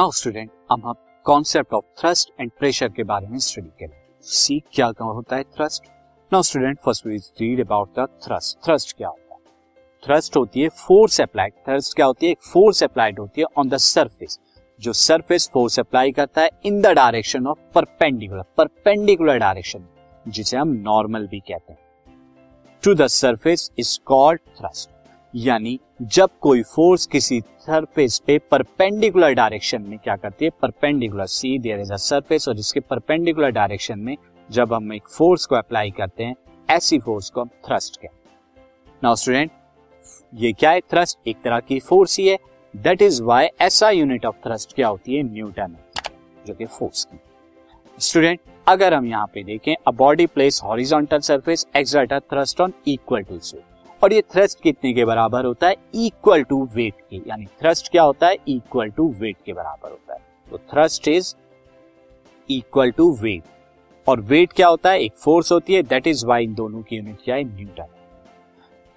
Now 0.00 0.10
student 0.10 0.50
अब 0.72 0.84
हम 0.86 0.94
concept 1.24 1.74
of 1.74 1.84
thrust 2.00 2.30
and 2.40 2.50
pressure 2.58 2.88
के 2.88 3.04
बारे 3.04 3.26
में 3.26 3.38
स्टडी 3.38 3.68
करेंगे। 3.68 4.20
सी 4.22 4.58
क्या 4.72 4.86
होता 5.00 5.36
है 5.36 5.42
thrust 5.42 5.88
now 6.32 6.42
student 6.42 6.78
first 6.78 7.06
we 7.06 7.16
read 7.40 7.60
about 7.60 7.98
the 7.98 8.06
thrust 8.24 8.58
thrust 8.64 8.96
क्या 8.96 9.08
होता 9.08 9.34
है? 9.34 9.40
थ्रस्ट 10.02 10.36
होती 10.36 10.60
है 10.60 10.68
फोर्स 10.68 11.20
अप्लाइड 11.20 11.52
थ्रस्ट 11.66 11.94
क्या 11.96 12.06
होती 12.06 12.28
है? 12.28 12.34
फोर्स 12.52 12.82
अप्लाइड 12.84 13.18
होती 13.18 13.40
है 13.40 13.46
ऑन 13.58 13.68
द 13.68 13.76
सरफेस 13.76 14.38
जो 14.80 14.92
सरफेस 14.92 15.50
फोर्स 15.52 15.78
अप्लाई 15.80 16.12
करता 16.12 16.42
है 16.42 16.50
in 16.64 16.80
the 16.80 16.86
direction 16.86 17.46
of 17.46 17.58
perpendicular 17.74 18.44
perpendicular 18.56 19.38
direction 19.38 19.84
जिसे 20.28 20.56
हम 20.56 20.68
नॉर्मल 20.68 21.26
भी 21.26 21.40
कहते 21.40 21.72
हैं। 21.72 21.80
To 22.82 22.94
the 22.94 23.06
surface 23.06 23.70
is 23.78 23.98
called 24.06 24.40
thrust 24.58 24.90
यानी 25.34 25.78
जब 26.02 26.30
कोई 26.40 26.62
फोर्स 26.64 27.06
किसी 27.06 27.40
सरफेस 27.40 28.18
पे 28.26 28.38
परपेंडिकुलर 28.50 29.34
डायरेक्शन 29.34 29.82
में 29.82 29.98
क्या 29.98 30.16
करती 30.16 30.44
है? 30.44 30.50
Perpendicular 30.62 31.26
see 31.26 31.58
there 31.58 31.80
is 31.80 31.92
a 31.92 31.96
surface 31.96 32.48
और 32.48 32.58
इसके 32.58 32.80
परपेंडिकुलर 32.80 33.50
डायरेक्शन 33.50 33.98
में 33.98 34.16
जब 34.48 34.72
हम 34.74 34.92
एक 34.92 35.08
फोर्स 35.08 35.46
को 35.46 35.56
अप्लाई 35.56 35.90
करते 35.90 36.24
हैं, 36.24 36.34
ऐसी 36.68 36.98
फोर्स 36.98 37.30
को 37.30 37.40
हम 37.40 37.50
थ्रस्ट 37.66 37.96
कहते 37.96 38.28
हैं। 38.28 38.94
नाउ 39.02 39.14
स्टूडेंट 39.14 39.50
ये 40.34 40.52
क्या 40.52 40.70
है 40.70 40.80
थ्रस्ट 40.80 41.28
एक 41.28 41.42
तरह 41.44 41.60
की 41.60 41.78
फोर्स 41.80 42.18
ही 42.18 42.28
है। 42.28 42.36
दैट 42.74 43.02
इज़ 43.02 43.22
वाई 43.22 43.48
ऐसा 43.60 43.90
यूनिट 43.90 44.26
ऑफ़ 44.26 44.36
थ्रस्ट 44.46 44.74
क्या 44.74 44.88
होती 44.88 45.16
है? 45.16 45.22
न्यूटन 45.22 45.76
जो 46.46 46.54
कि 46.54 46.64
फोर्स 46.66 47.04
की। 47.04 47.20
स्टूडेंट 47.98 48.40
अगर 48.68 48.94
हम 48.94 49.06
यहाँ 49.06 49.26
पे 49.26 49.42
देखें 49.44 49.74
a 49.76 49.90
body 49.92 50.26
place 50.26 50.60
horizontal 50.64 51.18
surface 51.20 51.66
exert 51.76 52.12
thrust 52.12 52.60
on 52.60 52.72
equal 52.88 53.22
to 53.22 53.38
weight 53.38 53.69
और 54.02 54.12
ये 54.12 54.22
थ्रस्ट 54.32 54.60
कितने 54.60 54.92
के 54.92 55.04
बराबर 55.04 55.44
होता 55.44 55.68
है? 55.68 55.76
इक्वल 55.94 56.42
टू 56.42 56.64
वेट 56.74 56.94
के, 57.10 57.16
यानी 57.16 57.46
थ्रस्ट 57.60 57.90
क्या 57.90 58.02
होता 58.02 58.26
है? 58.26 58.36
इक्वल 58.48 58.90
टू 58.90 59.08
वेट 59.10 59.36
के 59.46 59.52
बराबर 59.52 59.90
होता 59.90 60.14
है। 60.14 60.20
तो 60.50 60.58
thrust 60.58 61.08
is 61.08 61.34
equal 62.48 62.90
to 62.90 63.10
weight 63.12 63.42
और 64.06 64.20
वेट 64.20 64.52
क्या 64.52 64.68
होता 64.68 64.90
है? 64.90 65.00
एक 65.00 65.12
फोर्स 65.14 65.52
होती 65.52 65.74
है 65.74 65.82
दैट 65.82 66.06
इज़ 66.06 66.26
वाई 66.26 66.44
इन 66.44 66.54
दोनों 66.54 66.82
की 66.82 66.96
यूनिट 66.96 67.18
क्या 67.24 67.34
है? 67.34 67.44
न्यूटन 67.44 67.86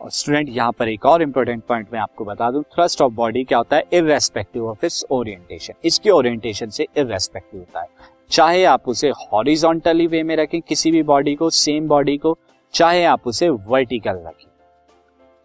और 0.01 0.11
स्टूडेंट 0.11 0.49
यहाँ 0.49 0.71
पर 0.71 0.89
एक 0.89 1.05
और 1.05 1.21
इंपॉर्टेंट 1.21 1.63
पॉइंट 1.63 1.87
मैं 1.93 1.99
आपको 1.99 2.25
बता 2.25 2.49
दूँ। 2.51 2.63
थ्रस्ट 2.75 3.01
ऑफ़ 3.01 3.11
बॉडी 3.13 3.43
क्या 3.43 3.57
होता 3.57 3.75
है? 3.75 3.83
इरेस्पेक्टिव 3.93 4.67
ऑफ़ 4.67 4.85
इट्स 4.85 5.05
ओरिएंटेशन 5.11 5.73
इसके 5.85 6.09
ओरिएंटेशन 6.09 6.69
से 6.69 6.87
इरेस्पेक्टिव 6.97 7.59
होता 7.59 7.81
है। 7.81 7.87
चाहे 8.31 8.63
आप 8.65 8.87
उसे 8.87 9.09
हॉरिजॉन्टली 9.09 10.07
वे 10.07 10.23
में 10.23 10.35
रखें, 10.35 10.61
किसी 10.61 10.91
भी 10.91 11.03
बॉडी 11.03 11.35
को 11.35 11.49
सेम 11.49 11.87
बॉडी 11.87 12.17
को, 12.17 12.37
चाहे 12.73 13.03
आप 13.03 13.27
उसे 13.27 13.49
वर्टिकल 13.49 14.23
रखें। 14.27 14.47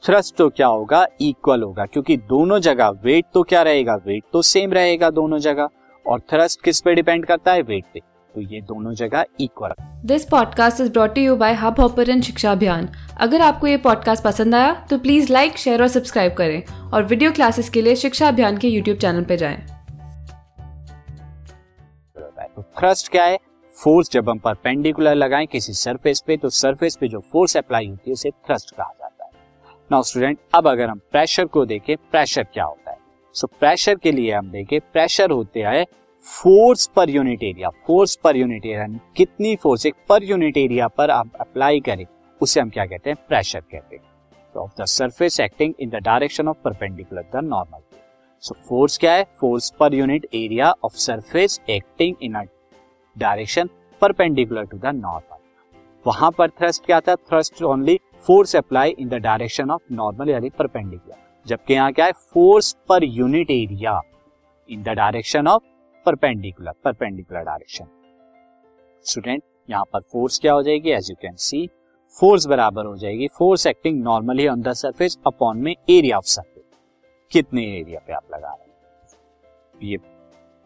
थ्रस्ट 0.03 0.37
तो 0.37 0.49
क्या 0.49 0.67
होगा? 0.67 1.07
इक्वल 1.21 1.63
होगा 1.63 1.85
क्योंकि 1.85 2.17
दोनों 2.17 2.59
जगह 2.59 2.89
वेट 3.05 3.25
तो 3.35 3.43
क्या 3.43 3.63
रहेगा? 3.63 3.95
वेट 4.07 4.25
तो 4.33 4.43
सेम 4.43 4.73
रहेगा 4.73 5.11
दोनों 5.11 5.39
जगह। 5.39 5.69
और 6.07 6.21
थ्रस्ट 6.21 6.63
किस 6.63 6.81
पे 6.81 6.95
डिपेंड 6.95 7.25
करता 7.27 7.53
है? 7.53 7.63
वेट 7.63 7.85
पे। 7.95 8.01
तो 8.35 8.41
ये 8.41 8.61
दोनों 8.61 8.93
जगह 8.95 9.25
equal 9.41 9.73
this 10.05 10.25
podcast 10.25 10.81
is 10.81 10.91
brought 10.93 11.19
you 11.19 11.37
by 11.37 11.55
Hubhopper 11.81 12.21
Shiksha 12.21 12.53
Abhiyan 12.53 12.89
अगर 13.21 13.41
आपको 13.41 13.67
ये 13.67 13.77
पॉडकास्ट 13.77 14.25
पसंद 14.25 14.55
आया 14.55 14.73
तो 14.91 14.99
प्लीज़ 14.99 15.33
लाइक 15.33 15.57
शेयर 15.57 15.83
और 15.83 15.89
सब्सक्राइब 15.89 16.35
करें। 16.35 16.63
और 16.91 17.05
वीडियो 17.05 17.33
क्लासेस 17.33 17.71
के 17.71 17.83
लिए 17.83 17.97
शिक्षा 17.97 18.29
अभियान 18.29 18.59
के 18.59 18.69
यूट्यूब 18.69 18.99
चैनल 18.99 19.25
पर 19.25 19.37
जाए। 19.37 19.57
तो 22.57 22.63
थ्रस्ट 22.79 23.09
क्या 23.09 23.25
है? 23.25 23.39
फोर्स 23.77 24.11
जब 24.13 24.31
हम 24.31 24.39
परपेंडिकुलर 24.39 25.15
लगाएँ 25.15 25.47
किसी 25.47 25.73
सरफेस 25.73 26.23
पे 26.27 26.37
तो 26.37 26.49
सरफेस 26.51 26.97
पे 26.97 27.09
जो 27.09 27.21
फोर्स 27.33 27.57
अप्लाई 27.57 27.87
होती 27.87 28.11
है 28.11 28.13
उसे 28.13 28.31
थ्रस्ट 28.31 28.71
कहा 28.71 28.93
नाउ 29.92 30.03
स्टूडेंट 30.03 30.39
अब 30.55 30.69
अगर 30.69 30.89
हम 30.89 30.98
प्रेशर 30.98 31.44
को 31.44 31.67
देखें 31.67 31.97
प्रेशर 31.97 32.42
क्या 32.42 32.64
होता 32.64 32.91
है? 32.91 32.98
सो 33.33 33.47
so, 33.47 33.58
प्रेशर 33.58 33.95
के 33.95 34.12
लिए 34.12 34.33
हम 34.33 34.50
देखें 34.50 34.80
प्रेशर 34.80 35.30
होते 35.30 35.61
हैं 35.61 35.85
force 36.23 36.86
per 36.86 37.11
unit 37.11 37.42
area 37.42 37.68
force 37.68 38.17
per 38.17 38.36
unit 38.36 38.67
area 38.67 39.13
कितनी 39.17 39.57
फोर्स 39.57 39.86
एक 39.86 39.95
पर 40.08 40.24
यूनिट 40.24 40.57
एरिया 40.57 40.89
पर 40.89 41.11
आप 41.11 41.30
अप्लाई 41.40 41.80
करें 41.80 42.07
उसे 42.40 42.61
हम 42.61 42.70
क्या 42.70 42.86
कहते 42.86 43.11
हैं? 43.11 43.17
प्रेशर 43.29 43.61
कहते 43.61 43.96
हैं। 43.96 44.02
Of 44.61 44.83
the 44.83 44.85
surface 44.85 45.40
acting 45.40 45.74
in 45.80 45.89
the 45.89 45.95
direction 45.95 46.48
of 46.48 46.57
perpendicular 46.64 47.23
the 47.23 47.36
normal 47.36 47.80
so 48.40 48.55
force 48.68 48.98
क्या 48.98 49.13
है? 49.13 49.24
Force 49.40 49.70
per 49.80 49.95
unit 49.95 50.27
area 50.34 50.74
of 50.84 50.92
surface 50.92 51.61
acting 51.70 52.17
in 52.23 52.34
a 52.34 52.42
direction 53.18 53.68
perpendicular 54.01 54.64
to 54.64 54.79
the 54.79 54.86
normal 54.86 55.36
वहाँ 56.07 56.30
पर 56.30 56.51
थ्रस्ट 56.51 56.84
क्या 56.86 57.01
था? 57.01 57.14
Thrust 57.14 57.63
only 57.63 58.01
force 58.27 58.56
apply 58.56 58.90
in 58.90 59.08
the 59.08 59.14
direction 59.14 59.70
of 59.70 59.83
normal 59.92 60.30
यानी 60.30 60.51
perpendicular. 60.51 61.17
जबकि 61.46 61.74
यहाँ 61.74 61.92
क्या 61.92 62.05
है, 62.06 62.12
force 62.12 62.77
per 62.89 63.05
unit 63.05 63.51
area 63.51 64.01
in 64.68 64.83
the 64.83 64.89
direction 64.96 65.48
of 65.48 65.62
perpendicular 66.06 66.73
perpendicular 66.84 67.42
direction. 67.42 67.86
Student 69.05 69.42
यहाँ 69.70 69.84
पर 69.92 70.01
फोर्स 70.02 70.39
क्या 70.39 70.52
हो 70.52 70.62
जाएगी 70.62 70.90
as 70.90 71.11
you 71.11 71.17
can 71.23 71.34
see 71.36 71.67
force 72.17 72.46
बराबर 72.46 72.86
हो 72.86 72.96
जाएगी, 72.96 73.27
force 73.28 73.67
acting 73.67 74.02
normally 74.02 74.46
on 74.48 74.61
the 74.62 74.73
surface 74.74 75.18
upon 75.27 75.58
में 75.58 75.73
एरिया 75.73 76.18
ऑफ़ 76.18 76.24
सरफेस 76.27 76.64
कितने 77.33 77.62
एरिया 77.78 78.01
पे 78.07 78.12
आप 78.12 78.34
लगा 78.34 78.48
रहे 78.48 78.67
हैं? 78.67 79.89
ये 79.90 79.96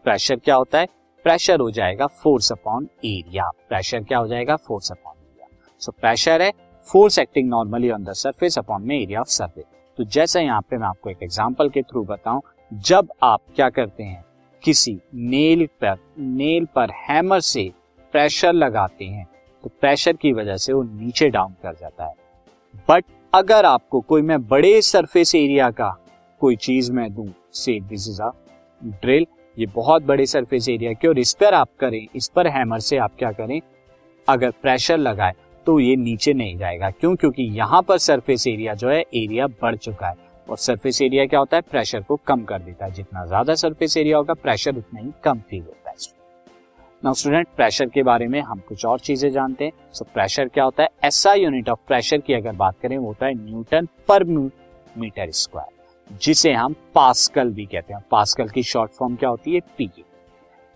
प्रेशर 0.05 0.35
क्या 0.35 0.55
होता 0.55 0.79
है? 0.79 0.87
प्रेशर 1.25 1.59
हो 1.59 1.69
जाएगा 1.71 2.07
फोर्स 2.23 2.51
अपॉन 2.51 2.87
एरिया 3.05 3.49
प्रेशर 3.69 4.03
क्या 4.03 4.17
हो 4.17 4.27
जाएगा? 4.27 4.55
Force 4.57 4.91
upon 4.91 5.15
area 5.15 5.47
so 5.81 5.91
pressure 5.91 6.41
है 6.41 6.51
force 6.87 7.19
acting 7.19 7.49
normally 7.49 7.89
on 7.91 8.03
the 8.03 8.13
surface 8.13 8.57
upon 8.57 8.83
में 8.83 8.95
एरिया 8.95 9.19
ऑफ़ 9.19 9.27
सरफेस 9.29 9.65
तो 9.97 10.03
जैसे 10.05 10.41
यहाँ 10.41 10.61
पे 10.61 10.77
मैं 10.77 10.87
आपको 10.87 11.09
एक 11.09 11.23
एग्ज़ाम्पल 11.23 11.69
के 11.69 11.81
थ्रू 11.81 12.03
बताऊँ, 12.03 12.41
जब 12.71 13.11
आप 13.23 13.41
क्या 13.55 13.69
करते 13.69 14.03
हैं, 14.03 14.23
किसी 14.63 14.97
नेल 15.15 15.65
पर 15.81 15.97
नेल 16.19 16.65
पर 16.75 16.91
हैमर 17.01 17.39
से 17.41 17.71
प्रेशर 18.13 18.53
लगाते 18.53 19.05
हैं 19.05 19.25
तो 19.63 19.69
प्रेशर 19.81 20.13
की 20.13 20.31
वजह 20.33 20.57
से 20.57 20.73
वो 20.73 20.81
नीचे 20.83 21.29
डाउन 21.29 21.53
कर 21.63 21.75
जाता 21.75 22.05
है। 22.05 22.13
बट 22.89 23.05
अगर 23.33 23.65
आपको 23.65 24.01
कोई 24.01 24.21
मैं 24.21 24.41
बड़े 24.47 24.81
सरफेस 24.81 25.35
एरिया 25.35 25.69
का 25.71 25.89
कोई 26.41 26.55
चीज़ 26.57 26.91
मैं 26.91 27.13
दू 27.13 27.27
से 27.53 27.79
दिस 27.81 28.07
इज़ 28.09 28.21
अ 28.21 28.31
ड्रिल 28.81 29.25
ये 29.57 29.65
बहुत 29.75 30.03
बड़े 30.03 30.25
सरफेस 30.25 30.69
एरिया 30.69 30.93
की 30.93 31.07
और 31.07 31.19
इस 31.19 31.33
पर 31.33 31.53
आप 31.53 31.69
करें, 31.79 32.05
इस 32.15 32.27
पर 32.27 32.47
हैमर 32.47 32.79
से 32.79 32.97
आप 32.97 33.15
क्या 33.19 33.31
करें, 33.31 33.59
अगर 34.27 34.51
प्रेशर 34.51 34.97
लगाए 34.97 35.33
तो 35.65 35.79
ये 35.79 35.95
नीचे 35.95 36.33
नहीं 36.33 36.57
जाएगा। 36.57 36.89
क्यों? 36.89 37.15
क्योंकि 37.15 37.43
यहाँ 37.51 37.81
पर 37.81 37.97
सरफेस 37.99 38.47
एरिया 38.47 38.73
जो 38.73 38.89
है 38.89 38.99
एरिया 38.99 39.47
बढ़ 39.61 39.75
चुका 39.77 40.07
है। 40.07 40.15
और 40.47 40.57
सरफेस 40.57 41.01
एरिया 41.01 41.25
क्या 41.25 41.39
होता 41.39 41.57
है? 41.57 41.61
प्रेशर 41.61 42.01
को 42.01 42.15
कम 42.27 42.43
कर 42.43 42.59
देता 42.59 42.85
है। 42.85 42.91
जितना 42.91 43.25
ज़्यादा 43.25 43.55
सरफेस 43.55 43.97
एरिया 43.97 44.17
होगा 44.17 44.33
प्रेशर 44.33 44.77
उतना 44.77 44.99
ही 44.99 45.11
कम 45.23 45.39
फील 45.39 45.61
होता 45.61 45.89
है। 45.89 45.95
नाउ 47.03 47.13
स्टूडेंट 47.13 47.47
प्रेशर 47.55 47.89
के 47.89 48.03
बारे 48.03 48.27
में 48.27 48.39
हम 48.41 48.59
कुछ 48.67 48.85
और 48.85 48.99
चीज़ें 48.99 49.29
जानते 49.31 49.65
हैं। 49.65 49.71
सो 49.93 50.05
प्रेशर 50.05 50.47
क्या 50.47 50.63
होता 50.63 50.83
है? 50.83 50.89
ऐसा 51.03 51.33
यूनिट 51.33 51.69
ऑफ़ 51.69 51.79
प्रेशर 51.87 52.17
की 52.17 52.33
अगर 52.33 52.55
बात 52.55 52.79
करें, 52.81 52.97
वो 52.97 53.07
होता 53.07 53.25
है 53.25 53.33
न्यूटन 53.35 53.87
पर 54.07 54.23
मीटर 54.23 55.31
स्क्वायर 55.33 56.17
जिसे 56.17 56.51
हम 56.53 56.75
पास्कल 56.95 57.49
भी 57.49 57.65
कहते 57.65 57.93
हैं। 57.93 58.01
पास्कल 58.11 58.49
की 58.49 58.63
शॉर्ट 58.63 58.91
फॉर्म 58.91 59.15
क्या 59.15 59.29
होती 59.29 59.53
है? 59.53 59.59
पी 59.77 59.89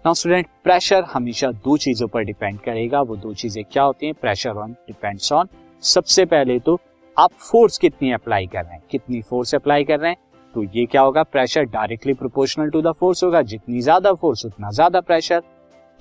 नाउ 0.08 0.14
स्टूडेंट 0.14 0.48
प्रेशर 0.64 1.04
हमेशा 1.04 1.50
दो 1.64 1.76
चीज़ों 1.78 2.08
पर 2.08 2.24
डिपेंड 2.24 2.60
करेगा। 2.66 3.00
वो 3.02 3.16
दो 3.16 3.34
चीज़ें 3.34 3.64
क्या 3.72 3.84
होती 3.84 4.06
हैं? 4.06 4.14
प्रेशर 4.22 4.58
ऑन 4.58 4.72
डिपेंड्स 4.88 5.32
ऑन 5.32 5.48
सबसे 5.84 6.26
पहले 6.26 6.58
तो 6.60 6.78
आप 7.18 7.32
फोर्स 7.32 7.78
कितनी 7.78 8.12
अप्लाई 8.12 8.46
कर 8.48 8.64
रहे 8.64 8.74
हैं? 8.74 8.82
कितनी 8.92 9.22
फोर्स 9.22 9.54
अप्लाई 9.56 9.84
कर 9.84 10.00
रहे 10.00 10.12
हैं? 10.12 10.18
तो 10.56 10.64
ये 10.76 10.86
क्या 10.86 11.02
होगा? 11.02 11.24
Pressure 11.24 11.66
directly 11.66 12.14
proportional 12.14 12.70
to 12.70 12.82
the 12.82 12.92
force 13.00 13.24
होगा। 13.24 13.42
जितनी 13.44 13.82
ज़्यादा 13.82 14.14
फोर्स 14.14 14.46
उतना 14.46 14.72
ज़्यादा 14.72 15.02
प्रेशर 15.02 15.42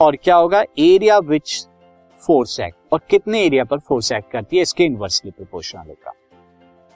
और 0.00 0.16
क्या 0.25 0.37
होगा? 0.37 0.62
एरिया 0.78 1.19
विच 1.25 1.66
फोर्स 2.22 2.59
एक्ट 2.61 2.93
और 2.93 3.00
कितने 3.11 3.43
एरिया 3.47 3.65
पर 3.65 3.78
फोर्स 3.81 4.12
एक्ट 4.12 4.31
करती 4.33 4.56
है? 4.56 4.62
इसके 4.62 4.84
इनवर्सली 4.84 5.31
प्रोपोर्शनल 5.33 5.89
होगा। 5.89 6.12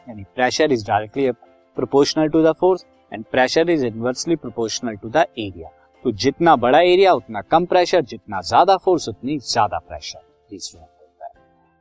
यानी 0.07 0.25
pressure 0.37 0.73
is 0.73 0.87
directly 0.87 1.31
proportional 1.31 2.29
to 2.29 2.45
the 2.45 2.53
force 2.61 2.87
and 3.13 3.25
pressure 3.33 3.71
is 3.71 3.87
inversely 3.87 4.37
proportional 4.37 4.97
to 4.97 5.09
the 5.09 5.27
area 5.39 5.77
तो 6.05 6.13
जितना 6.13 6.57
बड़ा 6.57 6.81
एरिया 6.81 7.13
उतना 7.13 7.41
कम 7.41 7.67
प्रेशर 7.67 8.03
जितना 8.03 8.41
ज़्यादा 8.41 8.77
फोर्स 8.77 9.09
उतनी 9.09 9.39
ज़्यादा 9.39 9.79
प्रेशर 9.79 10.21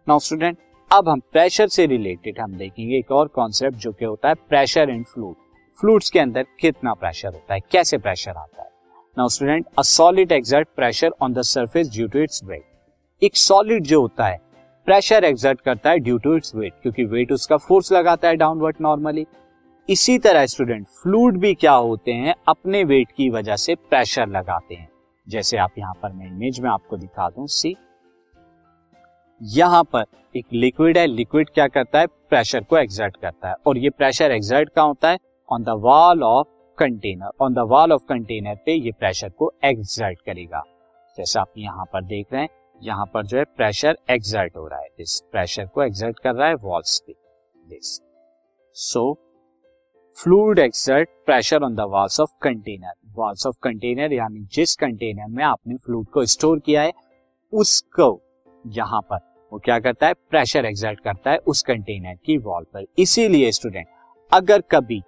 नाउ 0.07 0.19
स्टूडेंट 0.19 0.57
अब 0.93 1.09
हम 1.09 1.19
प्रेशर 1.19 1.67
से 1.67 1.85
रिलेटेड 1.85 2.39
हम 2.39 2.53
देखेंगे 2.53 2.97
एक 2.97 3.11
और 3.11 3.27
कॉन्सेप्ट 3.27 3.77
जो 3.77 3.91
कि 3.91 4.05
होता 4.05 4.29
है 4.29 4.35
प्रेशर 4.35 4.89
इन 4.89 5.03
फ्लूड 5.03 5.35
फ्लूड्स 5.79 6.09
के 6.09 6.19
अंदर 6.19 6.45
कितना 6.59 6.93
प्रेशर 6.93 7.33
होता 7.33 7.53
है, 7.53 7.59
कैसे 7.71 7.97
प्रेशर 7.97 8.31
आता 8.31 8.61
है? 8.61 8.69
Now 9.17 9.29
student 9.29 9.65
a 9.79 9.81
solid 9.81 10.31
exert 10.31 10.67
pressure 10.75 11.11
on 11.21 11.33
the 11.33 11.41
surface 11.41 11.89
due 11.89 12.07
to 12.07 12.19
its 12.19 12.43
weight 12.43 12.63
एक 13.23 13.37
सॉलिड 13.37 13.83
जो 13.83 14.01
होता 14.01 14.27
है 14.27 14.39
प्रेशर 14.85 15.23
एक्सर्ट 15.23 15.61
करता 15.61 15.89
है 15.89 15.99
ड्यू 15.99 16.17
टू 16.17 16.35
इट्स 16.35 16.55
वेट 16.55 16.73
क्योंकि 16.81 17.05
वेट 17.05 17.31
उसका 17.31 17.57
फोर्स 17.57 17.91
लगाता 17.91 18.27
है 18.27 18.35
डाउनवर्ड 18.35 18.75
नॉर्मली 18.81 19.27
इसी 19.87 20.17
तरह 20.19 20.45
स्टूडेंट 20.45 20.85
फ्लूड 20.87 21.37
भी 21.37 21.53
क्या 21.53 21.71
होते 21.73 22.13
हैं, 22.13 22.33
अपने 22.47 22.83
वेट 22.83 23.11
की 23.11 23.29
वजह 23.29 23.55
से 23.55 23.75
प्रेशर 23.75 24.27
लगाते 24.27 24.75
हैं। 24.75 24.89
जैसे 25.27 25.57
आप 25.57 25.77
यहाँ 25.77 25.93
पर 25.93 26.11
मैं 26.11 26.27
इमेज 26.27 26.59
में 26.59 26.69
आपको 26.69 26.97
दिखा 26.97 27.29
दूँ 27.29 27.47
सी 27.47 27.75
यहाँ 29.41 29.83
पर 29.83 30.03
एक 30.35 30.45
लिक्विड 30.53 30.97
है 30.97 31.05
लिक्विड 31.07 31.49
क्या 31.49 31.67
करता 31.67 31.99
है? 31.99 32.07
प्रेशर 32.07 32.63
को 32.63 32.77
एक्सर्ट 32.77 33.17
करता 33.17 33.49
है। 33.49 33.55
और 33.67 33.77
ये 33.77 33.89
प्रेशर 33.89 34.31
एक्सर्ट 34.31 34.69
का 34.69 34.81
होता 34.81 35.09
है? 35.09 35.17
On 35.49 35.63
the 35.63 35.69
wall 35.69 36.23
of 36.23 36.47
container 36.77 37.31
on 37.41 37.53
the 37.53 37.59
wall 37.59 37.91
of 37.91 38.03
container 38.09 38.55
पे 38.55 38.73
ये 38.73 38.91
प्रेशर 38.91 39.29
को 39.29 39.51
एक्सर्ट 39.65 40.21
करेगा। 40.21 40.63
जैसे 41.17 41.39
आप 41.39 41.53
यहाँ 41.57 41.85
पर 41.85 42.03
देख 42.03 42.33
रहे 42.33 42.41
हैं, 42.41 42.49
यहाँ 42.81 43.05
पर 43.05 43.25
जो 43.25 43.37
है 43.37 43.43
प्रेशर 43.43 43.97
एक्सर्ट 44.11 44.57
हो 44.57 44.67
रहा 44.67 44.79
है। 44.79 44.87
इस 44.99 45.21
प्रेशर 45.31 45.65
को 45.65 45.83
एक्सर्ट 45.83 46.19
कर 46.19 46.35
रहा 46.35 46.47
है 46.47 46.55
वॉल्स 46.55 46.99
पे। 47.07 47.13
This 47.69 47.99
so 48.75 49.13
fluid 50.19 50.59
exert 50.59 51.09
pressure 51.25 51.63
on 51.63 51.75
the 51.75 51.81
walls 51.89 52.19
of 52.19 52.29
container. 52.41 52.93
Walls 53.17 53.45
of 53.47 53.55
container 53.63 54.13
यानी 54.13 54.39
जिस 54.53 54.75
कंटेनर 54.75 55.27
में 55.27 55.43
आपने 55.43 55.75
फ्लूड 55.75 56.07
को 56.07 56.25
स्टोर 56.25 56.59
किया 56.59 56.81
है, 56.81 56.91
उसको 57.53 58.07
यहाँ 58.65 58.99
पर 59.01 59.19
वो 59.51 59.59
क्या 59.59 59.79
करता 59.79 60.07
है? 60.07 60.13
प्रेशर 60.13 60.65
एक्सर्ट 60.65 60.99
करता 60.99 61.31
है 61.31 61.37
उस 61.37 61.61
कंटेनर 61.63 62.17
की 62.25 62.37
वॉल 62.37 62.63
पर। 62.73 62.85
इसीलिए 62.97 63.51
स्टूडेंट, 63.51 63.87
अगर 64.31 64.61
कभी 64.71 65.01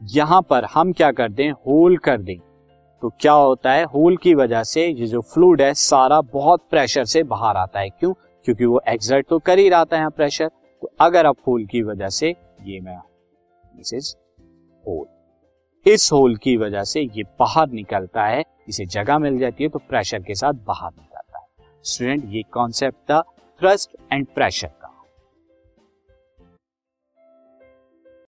यहाँ 0.00 0.42
पर 0.50 0.64
हम 0.64 0.92
क्या 0.92 1.10
कर 1.12 1.28
दें, 1.30 1.50
होल 1.50 1.96
कर 1.98 2.18
दें 2.18 2.38
तो 3.02 3.10
क्या 3.20 3.32
होता 3.32 3.72
है? 3.72 3.84
होल 3.84 4.16
की 4.16 4.34
वजह 4.34 4.62
से 4.64 4.86
ये 4.86 5.06
जो 5.06 5.20
फ्लूड 5.24 5.62
है, 5.62 5.72
सारा 5.74 6.20
बहुत 6.22 6.66
प्रेशर 6.70 7.04
से 7.04 7.22
बाहर 7.24 7.56
आता 7.56 7.80
है। 7.80 7.88
क्यों? 7.90 8.12
क्योंकि 8.46 8.64
वो 8.64 8.80
एक्सर्ट 8.88 9.28
तो 9.28 9.38
कर 9.38 9.58
ही 9.58 9.68
रहा 9.68 9.84
था 9.84 9.96
यहाँ 9.96 10.10
प्रेशर। 10.10 10.48
तो 10.82 10.92
अगर 11.00 11.26
आप 11.26 11.36
होल 11.46 11.64
की 11.66 11.82
वजह 11.82 12.08
से, 12.10 12.34
ये 12.62 12.80
मैं 12.80 12.98
दिस 13.76 13.94
इज़ 13.94 14.14
होल। 14.88 15.90
इस 15.90 16.08
होल 16.12 16.36
की 16.36 16.56
वजह 16.56 16.82
से 16.82 17.00
ये 17.00 17.22
बाहर 17.38 17.68
निकलता 17.68 18.24
है, 18.24 18.42
इसे 18.68 18.86
जगह 18.86 19.18
मिल 19.18 19.38
जाती 19.38 19.64
है 19.64 19.70
तो 19.70 19.78
प्रेशर 19.78 20.22
के 20.22 20.34
साथ 20.34 20.52
बाहर 20.66 20.90
निकलता 20.90 21.38
है। 21.38 21.46
स्टूडेंट 21.84 22.24
ये 22.28 22.42
कॉन्सेप्ट 22.52 23.10
था 23.10 23.20
थ्रस्ट 23.60 23.96
एंड 24.12 24.26
प्रेशर 24.26 24.68